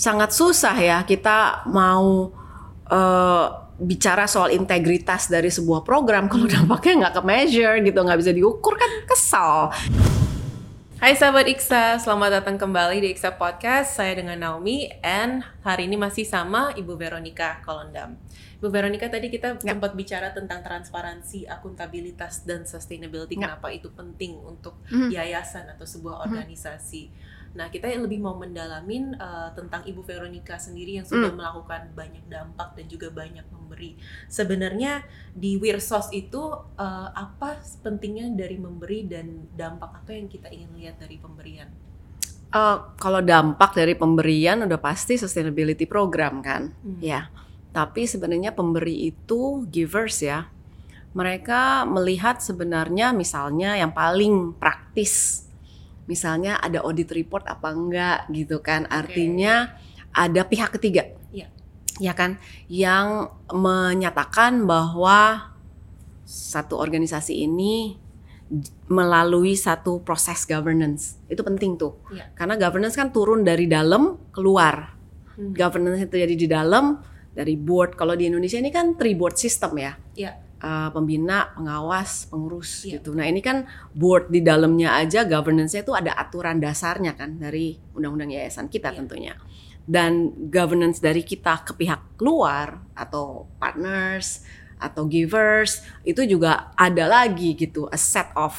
[0.00, 2.32] sangat susah ya kita mau
[2.88, 8.32] uh, bicara soal integritas dari sebuah program kalau dampaknya nggak ke measure gitu nggak bisa
[8.32, 9.68] diukur kan kesal.
[11.00, 13.96] Hai sahabat Iksa, selamat datang kembali di Iksa Podcast.
[13.96, 18.20] Saya dengan Naomi and hari ini masih sama Ibu Veronica Kolondam.
[18.60, 19.72] Ibu Veronica tadi kita ya.
[19.72, 23.40] sempat bicara tentang transparansi, akuntabilitas dan sustainability.
[23.40, 23.48] Ya.
[23.48, 25.08] Kenapa itu penting untuk mm.
[25.08, 27.08] yayasan atau sebuah organisasi.
[27.08, 27.39] Mm.
[27.50, 31.38] Nah, kita yang lebih mau mendalamin uh, tentang Ibu Veronica sendiri yang sudah mm.
[31.38, 33.98] melakukan banyak dampak dan juga banyak memberi.
[34.30, 35.02] Sebenarnya
[35.34, 36.38] di Wirsos itu
[36.78, 41.66] uh, apa pentingnya dari memberi dan dampak apa yang kita ingin lihat dari pemberian?
[42.54, 47.02] Uh, kalau dampak dari pemberian udah pasti sustainability program kan, mm.
[47.02, 47.34] ya.
[47.74, 50.46] Tapi sebenarnya pemberi itu givers ya.
[51.10, 55.46] Mereka melihat sebenarnya misalnya yang paling praktis
[56.10, 58.90] misalnya ada audit report apa enggak gitu kan.
[58.90, 59.78] Artinya
[60.10, 61.06] ada pihak ketiga.
[61.30, 61.46] Ya.
[62.02, 62.42] ya kan?
[62.66, 65.54] Yang menyatakan bahwa
[66.26, 67.94] satu organisasi ini
[68.90, 71.22] melalui satu proses governance.
[71.30, 71.94] Itu penting tuh.
[72.10, 72.26] Ya.
[72.34, 74.98] karena governance kan turun dari dalam keluar.
[75.38, 75.54] Hmm.
[75.54, 76.98] governance itu jadi di dalam
[77.30, 77.94] dari board.
[77.94, 83.00] Kalau di Indonesia ini kan three board system ya, ya uh, pembina, pengawas, pengurus yeah.
[83.00, 83.16] gitu.
[83.16, 83.66] Nah ini kan
[83.96, 88.98] board di dalamnya aja governance-nya itu ada aturan dasarnya kan dari undang-undang yayasan kita yeah.
[89.00, 89.34] tentunya.
[89.90, 94.44] Dan governance dari kita ke pihak luar atau partners
[94.80, 98.54] atau givers itu juga ada lagi gitu a set of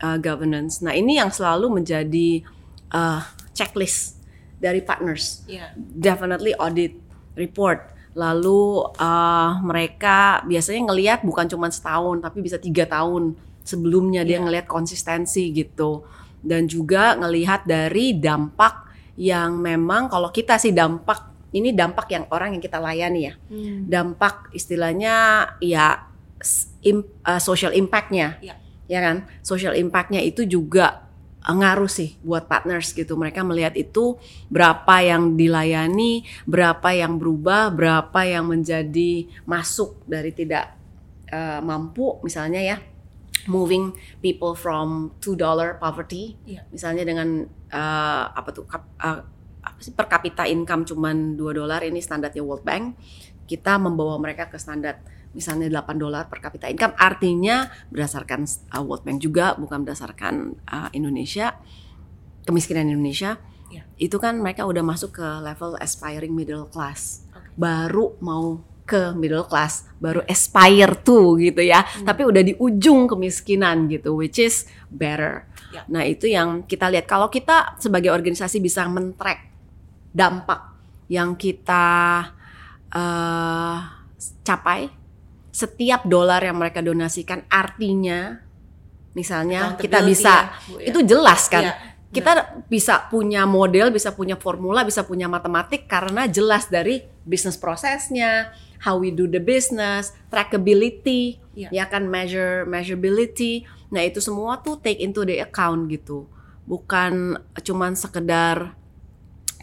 [0.00, 0.80] uh, governance.
[0.84, 2.44] Nah ini yang selalu menjadi
[2.92, 3.24] uh,
[3.56, 4.20] checklist
[4.60, 5.42] dari partners.
[5.48, 5.74] Yeah.
[5.76, 6.96] Definitely audit
[7.34, 14.28] report lalu uh, mereka biasanya ngelihat bukan cuma setahun tapi bisa tiga tahun sebelumnya yeah.
[14.32, 14.44] dia iya.
[14.48, 16.08] ngelihat konsistensi gitu
[16.40, 18.88] dan juga ngelihat dari dampak
[19.20, 23.84] yang memang kalau kita sih dampak ini dampak yang orang yang kita layani ya hmm.
[23.84, 26.08] dampak istilahnya ya
[26.88, 28.56] im, uh, social impactnya yeah.
[28.88, 31.05] ya kan social impactnya itu juga
[31.54, 33.14] ngaruh sih buat partners gitu.
[33.14, 34.18] Mereka melihat itu
[34.50, 40.74] berapa yang dilayani, berapa yang berubah, berapa yang menjadi masuk dari tidak
[41.30, 42.76] uh, mampu misalnya ya
[43.46, 46.66] moving people from two dollar poverty yeah.
[46.74, 49.22] misalnya dengan uh, apa tuh kap, uh,
[49.94, 52.94] per kapita income cuman 2 dolar ini standarnya World Bank
[53.46, 55.02] kita membawa mereka ke standar
[55.36, 60.88] misalnya 8 dolar per kapita income artinya berdasarkan uh, World Bank juga bukan berdasarkan uh,
[60.96, 61.52] Indonesia
[62.48, 63.36] kemiskinan Indonesia
[63.68, 63.84] yeah.
[64.00, 67.52] itu kan mereka udah masuk ke level aspiring middle class okay.
[67.60, 72.06] baru mau ke middle class baru aspire tuh gitu ya hmm.
[72.06, 75.84] tapi udah di ujung kemiskinan gitu which is better yeah.
[75.90, 79.50] nah itu yang kita lihat kalau kita sebagai organisasi bisa men-track
[80.14, 80.72] dampak
[81.10, 81.84] yang kita
[82.94, 83.78] uh,
[84.46, 84.88] capai
[85.56, 88.44] setiap dolar yang mereka donasikan artinya
[89.16, 90.92] misalnya kita bisa ya, Bu, ya.
[90.92, 91.64] itu jelas kan?
[91.64, 91.74] Ya,
[92.12, 98.52] kita bisa punya model bisa punya formula bisa punya matematik karena jelas dari bisnis prosesnya
[98.84, 102.04] how we do the business trackability ya, ya kan?
[102.04, 103.64] Measure measurability.
[103.88, 106.28] Nah itu semua tuh take into the account gitu.
[106.68, 108.76] Bukan cuman sekedar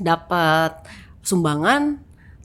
[0.02, 0.74] dapat
[1.22, 2.02] sumbangan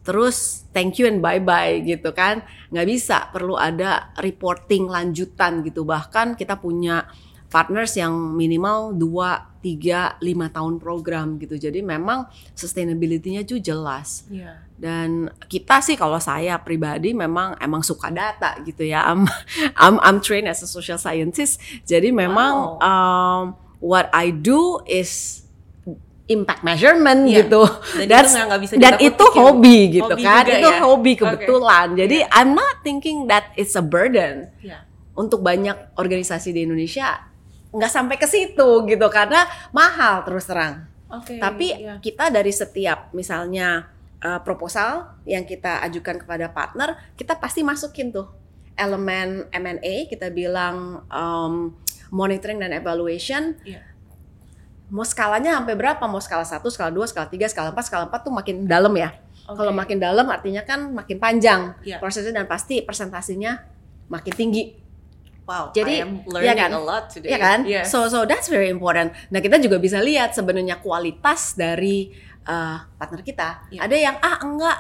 [0.09, 2.41] terus thank you and bye bye gitu kan.
[2.73, 5.85] Nggak bisa perlu ada reporting lanjutan gitu.
[5.85, 7.05] Bahkan kita punya
[7.53, 11.61] partners yang minimal 2, 3, 5 tahun program gitu.
[11.61, 12.25] Jadi memang
[12.57, 14.25] sustainability-nya juga jelas.
[14.33, 14.65] Yeah.
[14.79, 19.11] dan kita sih kalau saya pribadi memang emang suka data gitu ya.
[19.11, 19.27] I'm
[19.83, 21.59] I'm, I'm trained as a social scientist.
[21.83, 22.81] Jadi memang wow.
[22.81, 23.43] um,
[23.83, 25.43] what I do is
[26.29, 27.43] impact measurement yeah.
[27.43, 27.63] gitu.
[28.05, 30.45] Dan itu gak bisa dan itu hobi gitu hobi kan.
[30.45, 30.79] Itu ya?
[30.85, 31.87] hobi kebetulan.
[31.97, 31.99] Okay.
[32.05, 32.37] Jadi yeah.
[32.37, 34.53] I'm not thinking that it's a burden.
[34.61, 34.85] Yeah.
[35.19, 37.27] Untuk banyak organisasi di Indonesia
[37.69, 39.45] nggak sampai ke situ gitu karena
[39.75, 40.89] mahal terus terang.
[41.09, 41.97] Okay, Tapi yeah.
[42.01, 43.89] kita dari setiap misalnya
[44.21, 48.29] uh, proposal yang kita ajukan kepada partner, kita pasti masukin tuh
[48.77, 51.77] elemen M&A, kita bilang um,
[52.13, 53.57] monitoring dan evaluation.
[53.65, 53.88] Yeah
[54.89, 56.01] mau skalanya sampai berapa?
[56.09, 59.13] Mau skala 1, skala 2, skala 3, skala 4, skala 4 tuh makin dalam ya.
[59.49, 59.57] Okay.
[59.57, 61.97] Kalau makin dalam artinya kan makin panjang yeah.
[61.97, 63.65] prosesnya dan pasti presentasinya
[64.13, 64.77] makin tinggi.
[65.49, 66.05] Wow, jadi
[66.45, 67.33] ya kan, a lot today.
[67.33, 67.89] Ya kan, yes.
[67.89, 69.17] so so that's very important.
[69.33, 72.13] Nah kita juga bisa lihat sebenarnya kualitas dari
[72.45, 73.49] uh, partner kita.
[73.73, 73.89] Yeah.
[73.89, 74.79] Ada yang ah enggak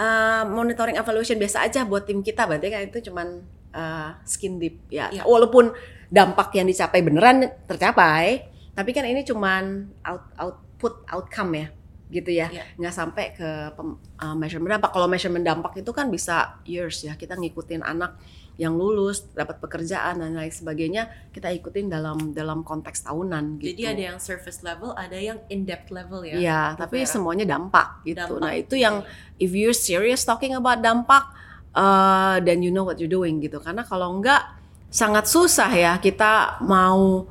[0.00, 3.44] uh, monitoring evaluation biasa aja buat tim kita, berarti kan itu cuman
[3.76, 5.12] uh, skin deep ya.
[5.12, 5.28] Yeah.
[5.28, 5.76] Walaupun
[6.08, 9.64] dampak yang dicapai beneran tercapai, tapi kan ini cuman
[10.04, 11.68] out, output outcome ya.
[12.06, 12.62] gitu ya Iya.
[12.78, 17.18] nggak sampai ke pem- uh, measurement dampak kalau measurement dampak itu kan bisa years ya
[17.18, 18.14] kita ngikutin anak
[18.56, 23.82] yang lulus dapat pekerjaan dan lain sebagainya kita ikutin dalam dalam konteks tahunan gitu Jadi
[23.84, 26.38] ada yang surface level, ada yang in depth level ya.
[26.38, 27.10] Iya, tapi Vera.
[27.10, 28.16] semuanya dampak gitu.
[28.16, 29.02] Dampak, Nah, itu yang
[29.36, 31.26] if you're serious talking about dampak,
[31.74, 33.58] uh, then you know what you're doing gitu.
[33.58, 34.46] Karena kalau enggak
[34.88, 37.26] sangat susah ya kita mau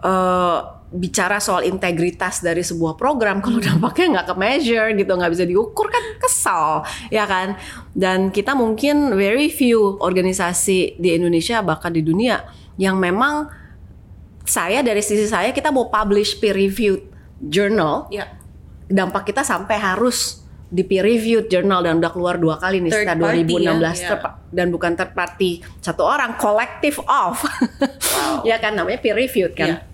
[0.00, 0.58] uh,
[0.94, 5.90] bicara soal integritas dari sebuah program kalau dampaknya nggak ke measure gitu, nggak bisa diukur
[5.90, 7.58] kan kesal, ya kan?
[7.90, 13.50] Dan kita mungkin very few organisasi di Indonesia bahkan di dunia yang memang
[14.42, 17.02] saya dari sisi saya kita mau publish peer reviewed
[17.40, 18.30] journal Ya.
[18.86, 23.30] dampak kita sampai harus di peer reviewed journal dan udah keluar dua kali nih setelah
[23.30, 27.40] party 2016 ya, ter- dan bukan third party satu orang collective of
[28.48, 29.93] ya kan namanya peer reviewed kan Iya.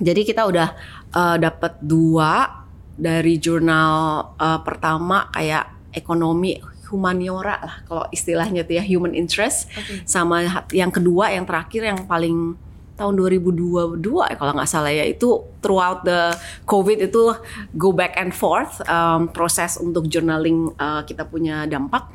[0.00, 0.68] Jadi kita udah
[1.12, 2.64] uh, dapat dua
[2.96, 3.92] dari jurnal
[4.36, 6.58] uh, pertama kayak ekonomi
[6.90, 10.02] humaniora lah kalau istilahnya tuh ya human interest Oke.
[10.08, 10.42] sama
[10.74, 12.58] yang kedua yang terakhir yang paling
[12.98, 16.36] tahun 2022 ya kalau nggak salah ya itu throughout the
[16.68, 17.32] COVID itu
[17.72, 22.12] go back and forth um, proses untuk journaling uh, kita punya dampak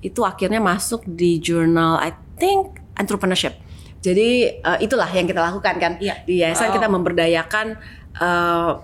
[0.00, 3.56] itu akhirnya masuk di jurnal I think entrepreneurship.
[4.00, 6.24] Jadi uh, itulah yang kita lakukan kan Iya.
[6.24, 6.76] di yayasan Wow.
[6.80, 7.66] kita memberdayakan
[8.16, 8.80] uh,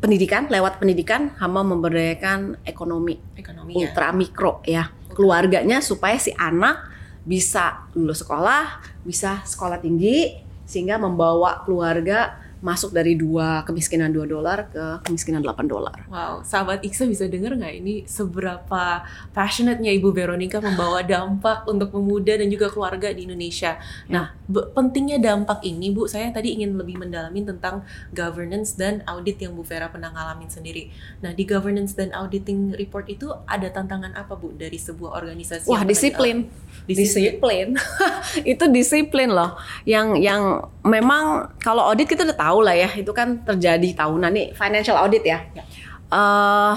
[0.00, 3.88] pendidikan lewat pendidikan sama memberdayakan ekonomi Ekonomi ya.
[3.88, 6.76] ultra mikro ya keluarganya supaya si anak
[7.24, 10.36] bisa lulus sekolah bisa sekolah tinggi
[10.68, 16.08] sehingga membawa keluarga masuk dari dua kemiskinan 2 dolar ke kemiskinan 8 dolar.
[16.08, 19.04] Wow, sahabat Iksa bisa dengar nggak ini seberapa
[19.36, 23.76] passionate-nya Ibu Veronica membawa dampak untuk pemuda dan juga keluarga di Indonesia.
[24.08, 27.84] Nah, be- pentingnya dampak ini, Bu, saya tadi ingin lebih mendalamin tentang
[28.16, 30.88] governance dan audit yang Bu Vera pernah ngalamin sendiri.
[31.20, 35.68] Nah, di governance dan auditing report itu ada tantangan apa, Bu, dari sebuah organisasi?
[35.68, 36.48] Wah, disiplin.
[36.48, 36.88] dialami?
[36.88, 37.68] Disiplin.
[38.56, 39.52] itu disiplin loh.
[39.84, 40.42] Yang yang
[40.80, 45.24] memang kalau audit kita udah tahu lah ya, itu kan terjadi tahunan nih financial audit
[45.26, 45.42] ya.
[45.56, 45.64] Ya.
[46.12, 46.76] Eh,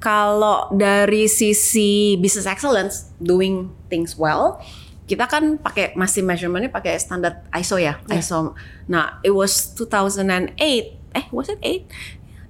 [0.00, 4.56] kalau dari sisi business excellence, doing things well,
[5.04, 8.22] kita kan pakai masih measurementnya pakai standar ISO ya, Ya.
[8.22, 8.54] ISO.
[8.88, 10.96] Nah, it was 2008.
[11.10, 11.90] Eh, was it 8?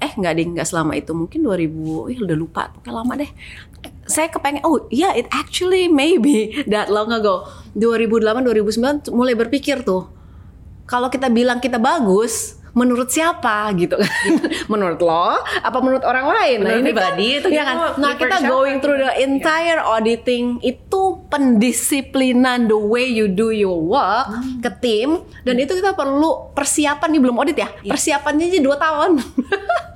[0.00, 1.16] Eh, nggak deh, nggak selama itu.
[1.16, 3.30] Mungkin 2000, ih udah lupa, pokoknya lama deh.
[4.04, 7.48] Saya kepengen, oh yeah, it actually maybe that long ago.
[7.74, 10.12] 2008, 2009 mulai berpikir tuh,
[10.84, 14.10] kalau kita bilang kita bagus, menurut siapa gitu kan?
[14.72, 15.36] menurut lo?
[15.60, 16.58] Apa menurut orang lain?
[16.60, 17.76] Menurut ini pribadi, kan, itu ya kan?
[17.96, 24.22] Nah kita going through the entire auditing itu pendisiplinan the way you do your work
[24.30, 24.60] Hmm.
[24.60, 25.08] ke tim
[25.42, 27.90] dan itu kita perlu persiapan nih belum audit ya Iya.
[27.90, 29.10] persiapannya aja dua tahun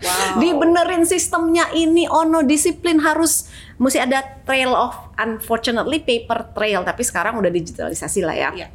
[0.04, 0.36] Wow.
[0.36, 7.36] dibenerin sistemnya ini ono disiplin harus mesti ada trail of unfortunately paper trail tapi sekarang
[7.36, 8.68] udah digitalisasi lah ya Iya.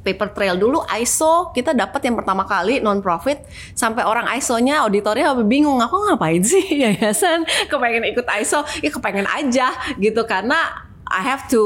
[0.00, 3.44] Paper trail dulu ISO kita dapat yang pertama kali non profit
[3.76, 7.44] sampai orang ISO-nya auditornya bingung aku ngapain sih yayasan?
[7.68, 10.24] Kepengen ikut ISO ya kepengen aja gitu.
[10.24, 11.62] Karena I have to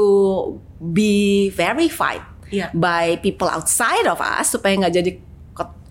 [0.81, 2.69] be verified Iya.
[2.77, 5.11] by people outside of us supaya nggak jadi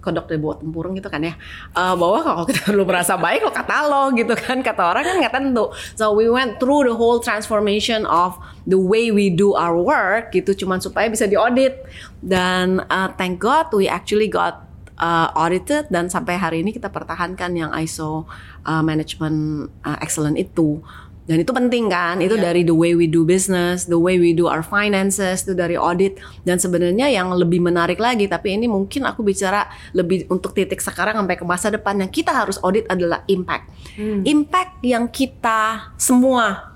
[0.04, 1.32] kodok dari bawah tempurung gitu kan ya.
[1.72, 4.60] Eh, bahwa kalau kita belum merasa baik kok kata lo gitu kan.
[4.60, 5.72] Kata orang kan nggak tentu.
[5.96, 8.36] So we went through the whole transformation of
[8.68, 11.80] the way we do our work gitu cuman supaya bisa diaudit.
[12.20, 14.68] Dan uh, thank God we actually got
[14.98, 18.28] uh, audited dan sampai hari ini kita pertahankan yang ISO
[18.66, 20.82] uh, management uh, excellent itu
[21.24, 22.44] dan itu penting kan itu Iya.
[22.46, 26.16] dari the way we do business the way we do our finances itu dari audit
[26.42, 31.16] dan sebenarnya yang lebih menarik lagi tapi ini mungkin aku bicara lebih untuk titik sekarang
[31.16, 34.20] sampai ke masa depan yang kita harus audit adalah impact Hmm.
[34.22, 36.74] impact yang kita semua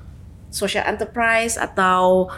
[0.48, 2.30] social enterprise atau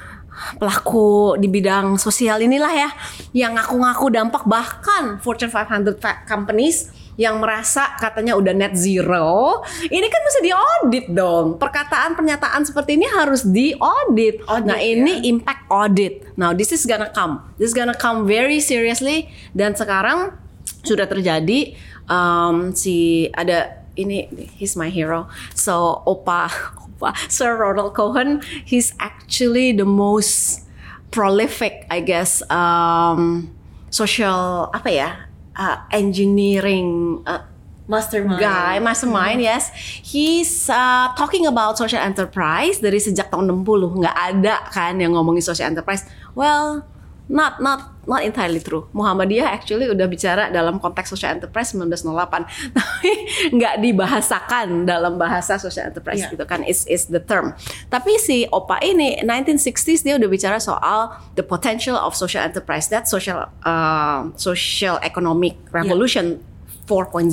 [0.56, 2.90] pelaku di bidang sosial inilah ya
[3.32, 6.88] yang ngaku-ngaku dampak bahkan Fortune 500 fa- companies
[7.20, 9.60] yang merasa katanya udah net zero
[9.92, 11.60] ini kan mesti diaudit dong.
[11.60, 14.40] Perkataan pernyataan seperti ini harus diaudit.
[14.48, 14.96] Audit, nah ya.
[14.96, 16.24] ini impact audit.
[16.40, 17.44] Now this is gonna come.
[17.60, 19.28] This is gonna come very seriously.
[19.52, 20.32] Dan sekarang
[20.80, 21.76] sudah terjadi
[22.08, 24.24] um, si ada ini
[24.56, 25.28] he's my hero.
[25.52, 26.48] So opa
[26.96, 30.64] opa Sir Ronald Cohen he's actually the most
[31.12, 33.52] prolific I guess um,
[33.92, 37.46] social apa ya uh, engineering uh,
[37.90, 38.38] Mastermind.
[38.38, 39.74] guy, mastermind, yes.
[40.06, 43.98] He's uh, talking about social enterprise dari sejak tahun 60.
[43.98, 46.06] Nggak ada kan yang ngomongin social enterprise.
[46.38, 46.86] Well,
[47.30, 48.90] not not not entirely true.
[48.90, 52.42] Muhammadiyah actually udah bicara dalam konteks social enterprise 1908,
[52.78, 53.12] tapi
[53.54, 56.34] nggak dibahasakan dalam bahasa social enterprise Yeah.
[56.34, 56.66] gitu kan.
[56.66, 57.54] Is is the term.
[57.86, 63.06] Tapi si Opa ini 1960s dia udah bicara soal the potential of social enterprise, that
[63.06, 66.42] social uh, social economic revolution
[66.90, 67.30] 4.0.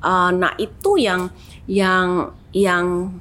[0.00, 1.28] Uh, nah itu yang
[1.68, 3.12] yang yang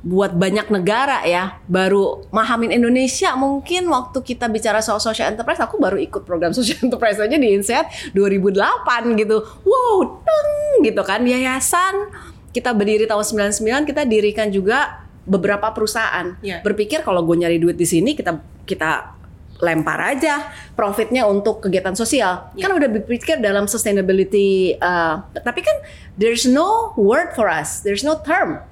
[0.00, 1.60] buat banyak negara ya.
[1.68, 6.80] Baru mahamin Indonesia mungkin waktu kita bicara soal social enterprise aku baru ikut program social
[6.80, 9.36] enterprise aja di INSEAD 2008 gitu.
[9.64, 10.50] Wow teng
[10.84, 11.20] gitu kan.
[11.24, 12.12] Yayasan
[12.50, 16.34] kita berdiri tahun 99 kita dirikan juga beberapa perusahaan.
[16.40, 16.64] Iya.
[16.64, 19.20] berpikir kalau gue nyari duit di sini kita kita
[19.60, 22.48] lempar aja profitnya untuk kegiatan sosial.
[22.56, 25.76] Kan udah berpikir dalam sustainability uh, tapi kan
[26.16, 28.64] there's no word for us there's no term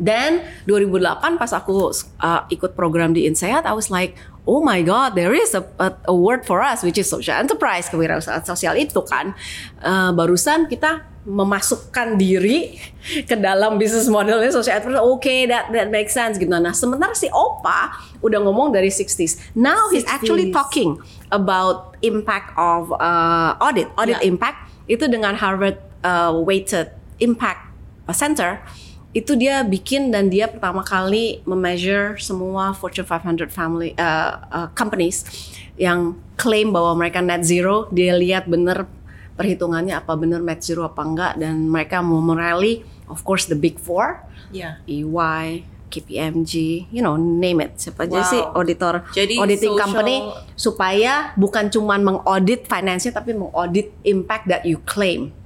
[0.00, 4.16] dan 2008 pas aku uh, ikut program di INSEAD, I was like,
[4.48, 7.86] oh my god, there is a, a, a word for us, which is social enterprise,
[7.86, 9.36] kewirausahaan sosial itu kan.
[9.78, 12.82] Uh, barusan kita memasukkan diri
[13.30, 14.98] ke dalam bisnis modelnya social enterprise.
[15.06, 16.50] Oke, okay, that that makes sense gitu.
[16.50, 19.54] Nah, sementara si Opa udah ngomong dari 60s.
[19.54, 20.58] Now he's actually 60s.
[20.58, 20.90] talking
[21.30, 24.34] about impact of uh, audit, audit Yeah.
[24.34, 26.90] impact itu dengan Harvard uh, weighted
[27.22, 27.70] impact
[28.10, 28.58] center
[29.12, 35.28] itu dia bikin dan dia pertama kali memeasure semua Fortune 500 family uh, uh, companies
[35.76, 38.88] yang klaim bahwa mereka net zero dia lihat bener
[39.32, 43.76] perhitungannya apa bener net zero apa enggak dan mereka mau merally of course the big
[43.76, 44.20] four
[44.52, 44.76] Ya.
[44.84, 46.52] EY KPMG,
[46.88, 47.76] you know, name it.
[47.76, 48.28] Siapa aja Wow.
[48.28, 50.16] sih auditor, Jadi auditing social- company
[50.56, 55.36] supaya bukan cuman mengaudit finance tapi mengaudit impact that you claim.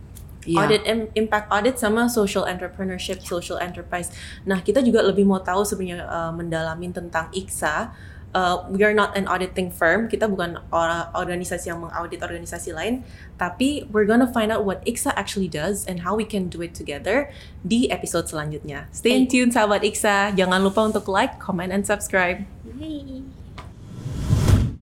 [0.47, 0.59] Iya.
[0.63, 4.15] Audit im- impact audit sama social entrepreneurship, social enterprise.
[4.47, 7.91] Nah, kita juga lebih mau tahu sebenarnya uh, mendalamin tentang IKSA.
[8.37, 10.13] Uh, we are not an auditing firm.
[10.13, 13.01] Kita bukan or- organisasi yang mengaudit organisasi lain,
[13.41, 16.77] tapi we're gonna find out what IKSA actually does and how we can do it
[16.77, 17.33] together
[17.65, 18.93] di episode selanjutnya.
[18.93, 20.37] Stay tuned sahabat IKSA.
[20.37, 22.45] Jangan lupa untuk like, comment, and subscribe.
[22.77, 23.36] Yay.